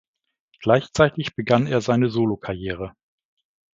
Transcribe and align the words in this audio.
Gleichzeitig 0.61 1.35
begann 1.35 1.67
er 1.67 1.79
seine 1.79 2.09
Solokarriere. 2.09 2.95